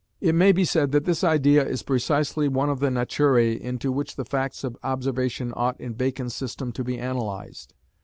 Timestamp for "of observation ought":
4.63-5.79